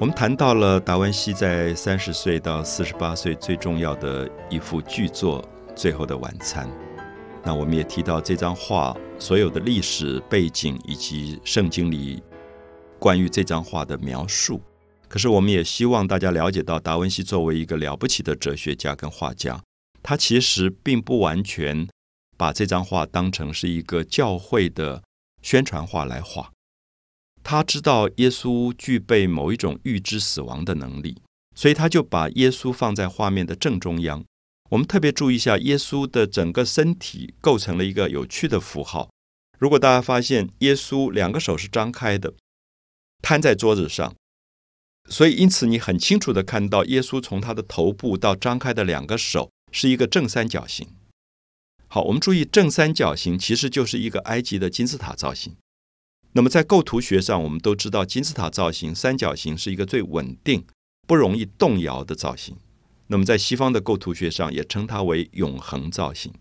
[0.00, 5.42] 我们谈到了达文西在三十岁到四十八岁最重要的一幅巨作
[5.74, 6.68] 《最后的晚餐》。
[7.42, 12.22] 那我们也提到这张画所有的历史背景以及圣经里
[13.00, 14.62] 关于这张画的描述。
[15.08, 19.60] 可是我们也希望大家了解到，达文西作为一个了不起的哲学家跟画家，
[20.00, 21.88] 他其实并不完全
[22.36, 25.02] 把这张画当成是一个教会的
[25.42, 26.52] 宣传画来画。
[27.50, 31.16] 他知道耶稣具备某一种预知死亡的能力，
[31.56, 34.22] 所以他就把耶稣放在画面的正中央。
[34.68, 39.08] 我们特别注意一下，耶稣的整个身体构成了一个有趣的符号。
[39.58, 42.34] 如果大家发现，耶稣两个手是张开的，
[43.22, 44.14] 摊在桌子上，
[45.08, 50.86] 所以因此你很清楚的看到，耶稣从他的头部到张开的两个手是一个正三角形。
[51.86, 55.56] 好，我们注意正三角形其实就是一个埃及的金字塔造型。
[56.38, 60.64] 那么在构图学上，我们都知道金字塔造型三角形是一个最稳定、
[61.04, 62.56] 不容易动摇的造型。
[63.08, 66.32] 那么在西方的构图学上，也称它为永恒造型，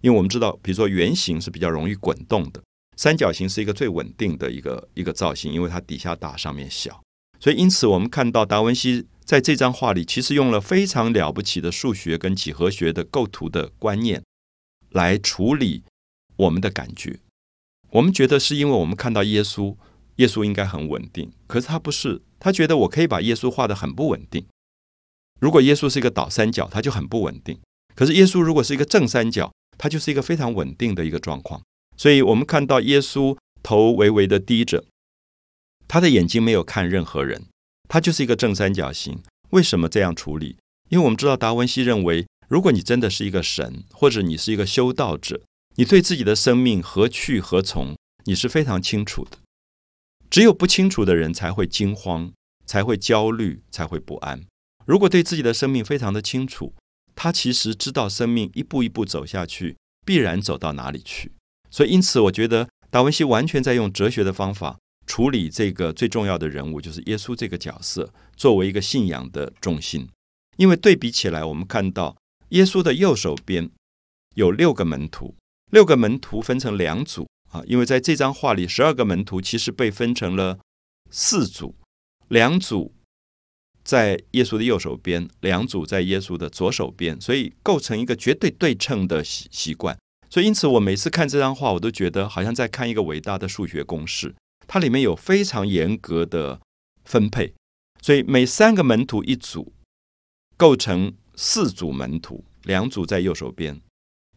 [0.00, 2.60] 因为我们知道，比如说圆形是比较容易滚动的，
[2.96, 7.00] 三角形是一个最稳定的一个一个造型，因为它底下大，上面小。
[7.38, 14.20] 所以因此，我们看到达文西在这张画里，其实用了非常了不起的数学跟几何学的构图的观念
[14.90, 15.84] 来处理
[16.34, 17.20] 我们的感觉。
[17.94, 19.76] 我们觉得是因为我们看到耶稣，
[20.16, 22.22] 耶稣应该很稳定，可是他不是。
[22.40, 24.44] 他觉得我可以把耶稣画的很不稳定。
[25.40, 27.60] 如果耶稣是一个倒三角，他就很不稳定。
[27.94, 31.62] 可是耶稣如果是一个正三角，他就是一个非常稳定的一个状况。
[31.96, 34.84] 所以我们看到耶稣头微微的低着，
[35.86, 37.46] 他的眼睛没有看任何人，
[37.88, 39.20] 他就是一个正三角形。
[39.50, 40.56] 为什么这样处理？
[40.88, 45.42] 因为我们知道达文西认为，如果你真的是一个神，或者你是一个修道者。
[45.76, 47.96] 你对自己的生命何去何从，
[48.26, 49.38] 你是非常清楚的。
[50.30, 52.32] 只有不清楚的人才会惊慌，
[52.64, 54.44] 才会焦虑，才会不安。
[54.86, 56.74] 如果对自己的生命非常的清楚，
[57.16, 59.76] 他其实知道生命一步一步走下去，
[60.06, 61.32] 必然走到哪里去。
[61.70, 70.08] 所以，因此，我觉得达文西完全在用哲学的方法处理这个最重要的人物，就是耶稣这个角色，作为一个信仰的中心。
[70.56, 72.16] 因为对比起来，我们看到
[72.50, 73.70] 耶稣的右手边
[74.36, 75.34] 有六个门徒。
[75.74, 80.60] 六个门徒分成两组啊，因为在这张画里，十二个门徒其实被分成了
[81.10, 81.74] 四组，
[82.28, 82.94] 两组
[83.82, 89.98] 在耶稣的右手边，两组在耶稣的左手边，所以构成一个绝对对称的习习惯。
[90.30, 94.32] 所以，因此我每次看这张画，我都觉得好像在看一个伟大的数学公式，
[94.68, 96.60] 它里面有非常严格的
[97.04, 97.52] 分配。
[98.00, 99.72] 所以，每三个门徒一组，
[100.56, 103.80] 构成四组门徒，两组在右手边。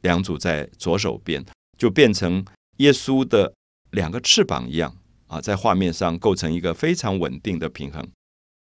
[0.01, 1.45] 两组在左手边，
[1.77, 2.45] 就变成
[2.77, 3.53] 耶稣的
[3.91, 4.95] 两个翅膀一样
[5.27, 8.07] 啊，在画面上构成一个非常稳定的平衡。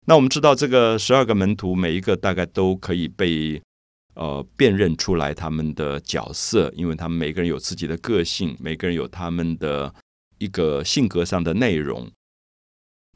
[0.06, 3.60] 那我们知道，这个十二个门徒每一个大概都可以被
[4.14, 9.92] 呃辨认出来他们的角色，因为他们每个人有自己的个性，每个人有他们的
[10.38, 12.10] 一个性格上的内容。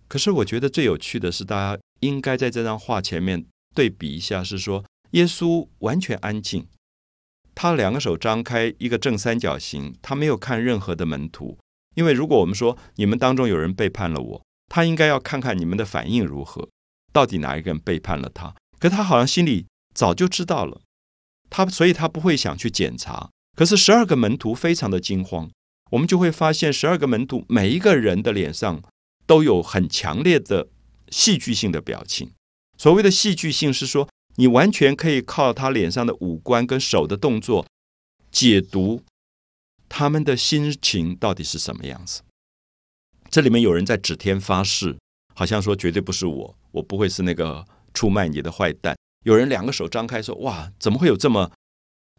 [0.08, 6.66] 可是，我觉得最有趣的是，大家应该在这张画前面对比一下，是说耶稣完全安静。
[7.62, 9.94] 他两个手张开，一个正三角形。
[10.00, 11.58] 他没有看任何的门徒，
[11.94, 16.70] 因为如果我们说你们当中有人背叛了我，他应该要看看你们的反应如何，
[17.12, 18.54] 到底哪一个人背叛了他。
[18.78, 20.80] 可他好像心里早就知道了，
[21.50, 23.28] 他所以他不会想去检查。
[23.54, 25.50] 可是十二个门徒非常的惊慌，
[25.90, 28.82] 我们就会发现十二个门徒每一个人的脸上
[29.26, 30.68] 都有很强烈的
[31.10, 32.32] 戏剧性的表情。
[32.78, 34.08] 所谓的戏剧性是说。
[34.36, 37.66] 你完全可以靠他脸上的五官跟手的动作
[38.30, 39.02] 解读
[39.88, 42.22] 他们的心情到底是什么样子。
[43.30, 44.96] 这里面有人在指天发誓，
[45.34, 47.64] 好像说绝对不是我，我不会是那个
[47.94, 48.96] 出卖你的坏蛋。
[49.24, 51.52] 有人两个手张开说：“哇，怎么会有这么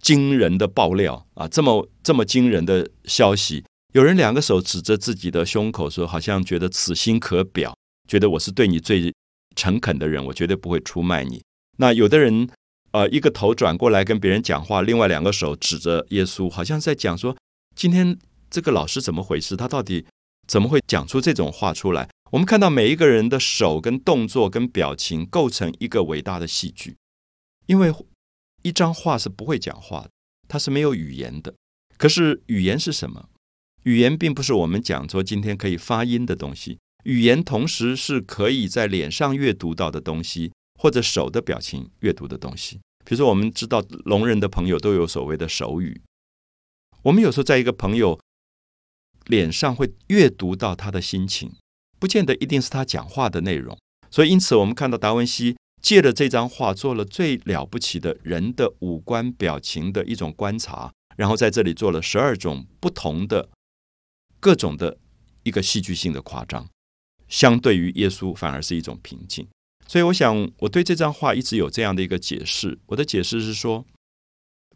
[0.01, 1.47] 惊人的爆料啊？
[1.47, 7.75] 这么这么惊人的消息？”有人两个手指着自己的胸口说：“好像觉得此心可表，
[8.07, 9.13] 觉得我是对你最
[9.55, 11.41] 诚恳的人，我绝对不会出卖你。”
[11.81, 12.47] 那有的人，
[12.91, 17.35] 呃，一个头转过来跟别人讲话，另外两个手指着耶稣，好像在讲说：
[17.75, 18.19] 今天
[18.51, 19.57] 这个老师怎么回事？
[19.57, 20.05] 他到底
[20.47, 22.07] 怎么会讲出这种话出来？
[22.33, 26.95] 我们看到每一个人的手跟动作跟表情构成一个伟大的戏剧，
[27.65, 27.91] 因为
[28.61, 30.11] 一张画是不会讲话的，
[30.47, 31.55] 它是没有语言的。
[31.97, 33.27] 可是语言是什么？
[33.85, 40.51] 语言并不是我们讲说今天可以发音的东西，语言同时是可以在脸上阅读到的东西。
[40.81, 46.01] 或者手的表情阅读的东西，比如说我们知道聋人的朋友都有所谓的手语，
[47.03, 48.19] 我们有时候在一个朋友
[49.27, 51.51] 脸上会阅读到他的心情，
[51.99, 53.77] 不见得一定是他讲话的内容。
[54.09, 63.49] 所以因此我们看到达文西借了这张画做了最了不起的人的五官表情的一种观察，然后在这里做了十二种不同的
[64.39, 64.97] 各种的
[65.43, 66.67] 一个戏剧性的夸张，
[67.27, 69.47] 相对于耶稣反而是一种平静。
[69.91, 73.85] 所以我想我对这张画一直有这样的一个解释，我的解释是说，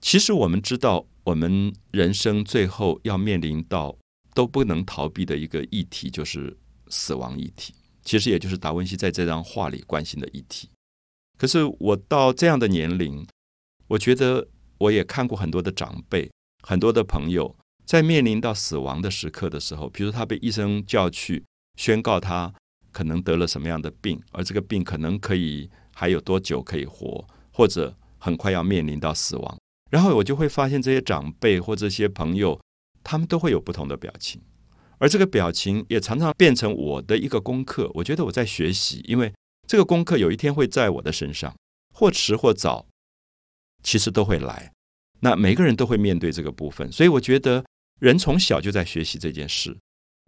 [0.02, 3.98] 其实我们知道我们人生最后要面临到
[4.34, 6.58] 都不能逃避的一个议题，就是
[6.90, 7.74] 死亡议题。
[8.04, 10.70] 其实也就是达文西在这张画里关心的议题。
[11.38, 13.26] 可是我到这样的年龄，
[13.88, 14.46] 我觉得
[14.80, 16.30] 我也看过很多的长辈、
[16.62, 21.46] 很多的朋友，在面临到死亡的时刻的时候，比如他被医生叫去
[21.78, 22.54] 宣告他
[22.96, 29.60] 可能得了什么样的病，而这个病可能可以还有多久可以活，或者很快要面临到死亡，
[29.92, 32.58] 然后我就会发现这些长辈或这些朋友，
[33.04, 34.42] 他们都会有不同的表情。
[34.98, 37.92] 而这个表情也常常变成我的一个功课。
[37.96, 39.34] 我觉得我在学习，因为
[39.68, 41.54] 这个功课有一天会在我的身上，
[41.94, 42.86] 或迟或早，
[43.84, 44.72] 其实都会来。
[45.20, 47.66] 那每个人都会面对这个部分，所以我觉得
[48.00, 49.78] 人从小就在学习这件事。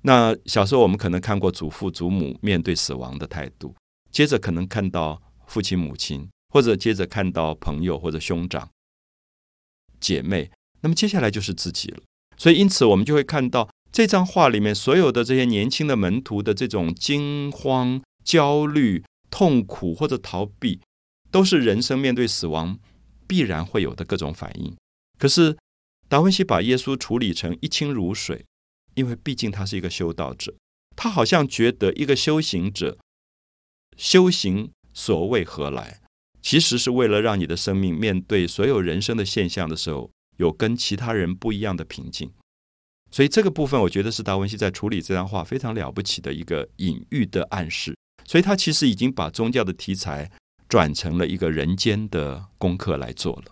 [0.04, 3.76] 那小时候我们可能看过祖父祖母面对死亡的态度，
[4.12, 8.70] 接着可能看到父亲母亲，或者接着看到朋友或者兄长
[10.00, 10.52] 姐妹，
[10.82, 12.00] 那么接下来就是自己了。
[12.38, 13.70] 所以因此我们就会看到。
[13.90, 20.82] 这张画里面所有的这些年轻的门徒的这种惊慌、焦虑、痛苦或者逃避，
[21.32, 22.78] 都是人生面对死亡
[23.26, 24.76] 必然会有的各种反应。
[25.18, 25.58] 可是
[26.10, 28.46] 达文西把耶稣处理成一清如水，
[28.98, 30.52] 因为毕竟他是一个修道者，
[30.96, 32.98] 他好像觉得一个修行者
[33.96, 36.02] 修行所谓何来，
[36.42, 42.32] 其实是为了让你的生命面对所有人生的现象的时候，有跟其他人不一样的平静。
[43.12, 47.96] 所以这个部分，我觉得是达文西在处理这张画非常了不起的一个隐喻的暗示。
[48.26, 50.30] 所以他其实已经把宗教的题材
[50.68, 53.52] 转成了一个人间的功课来做了。